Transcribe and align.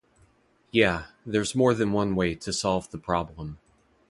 Yeah, 0.71 1.09
there's 1.27 1.53
more 1.53 1.75
than 1.75 1.91
one 1.91 2.15
way 2.15 2.33
to 2.33 2.51
solve 2.51 2.89
the 2.89 2.97
problem. 2.97 3.59